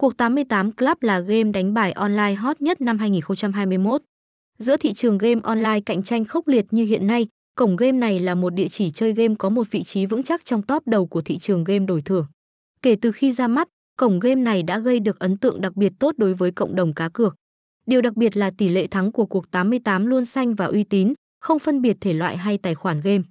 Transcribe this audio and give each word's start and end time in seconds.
Cuộc 0.00 0.16
88 0.16 0.72
Club 0.72 0.96
là 1.00 1.20
game 1.20 1.52
đánh 1.52 1.74
bài 1.74 1.92
online 1.92 2.34
hot 2.34 2.60
nhất 2.60 2.80
năm 2.80 2.98
2021. 2.98 4.02
Giữa 4.58 4.76
thị 4.76 4.92
trường 4.92 5.18
game 5.18 5.40
online 5.42 5.80
cạnh 5.80 6.02
tranh 6.02 6.24
khốc 6.24 6.48
liệt 6.48 6.64
như 6.70 6.84
hiện 6.84 7.06
nay, 7.06 7.26
cổng 7.56 7.76
game 7.76 7.92
này 7.92 8.20
là 8.20 8.34
một 8.34 8.50
địa 8.50 8.68
chỉ 8.68 8.90
chơi 8.90 9.12
game 9.12 9.34
có 9.38 9.48
một 9.48 9.70
vị 9.70 9.82
trí 9.82 10.06
vững 10.06 10.22
chắc 10.22 10.44
trong 10.44 10.62
top 10.62 10.86
đầu 10.86 11.06
của 11.06 11.22
thị 11.22 11.38
trường 11.38 11.64
game 11.64 11.86
đổi 11.86 12.02
thưởng. 12.02 12.26
Kể 12.82 12.96
từ 13.00 13.12
khi 13.12 13.32
ra 13.32 13.48
mắt, 13.48 13.68
cổng 13.96 14.20
game 14.20 14.34
này 14.34 14.62
đã 14.62 14.78
gây 14.78 15.00
được 15.00 15.18
ấn 15.18 15.36
tượng 15.36 15.60
đặc 15.60 15.76
biệt 15.76 15.92
tốt 15.98 16.14
đối 16.18 16.34
với 16.34 16.50
cộng 16.50 16.74
đồng 16.74 16.94
cá 16.94 17.08
cược. 17.08 17.34
Điều 17.86 18.00
đặc 18.00 18.16
biệt 18.16 18.36
là 18.36 18.50
tỷ 18.50 18.68
lệ 18.68 18.86
thắng 18.86 19.12
của 19.12 19.26
cuộc 19.26 19.50
88 19.50 20.06
luôn 20.06 20.24
xanh 20.24 20.54
và 20.54 20.64
uy 20.64 20.84
tín, 20.84 21.14
không 21.40 21.58
phân 21.58 21.82
biệt 21.82 21.96
thể 22.00 22.12
loại 22.12 22.36
hay 22.36 22.58
tài 22.58 22.74
khoản 22.74 23.00
game. 23.00 23.22